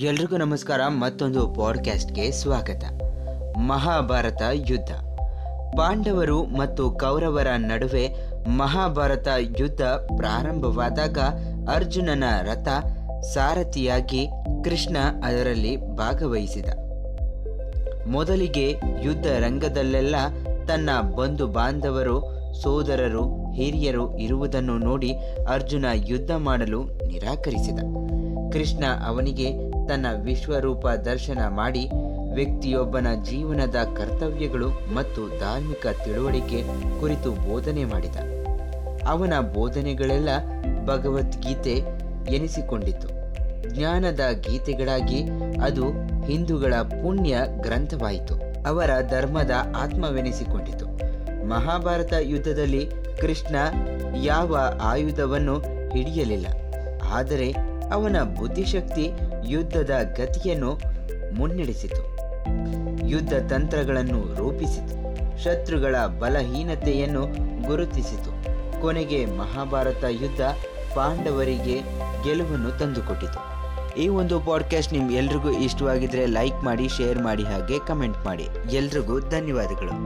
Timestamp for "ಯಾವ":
54.22-54.56